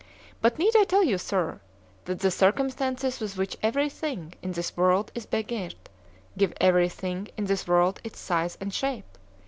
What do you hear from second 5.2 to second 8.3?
begirt, give every thing in this world its